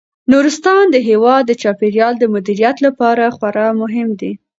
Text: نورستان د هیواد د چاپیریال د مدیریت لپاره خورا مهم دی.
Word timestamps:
نورستان 0.31 0.83
د 0.91 0.97
هیواد 1.09 1.43
د 1.47 1.51
چاپیریال 1.61 2.13
د 2.19 2.23
مدیریت 2.35 2.77
لپاره 2.87 3.23
خورا 3.35 3.67
مهم 3.81 4.09
دی. 4.19 4.31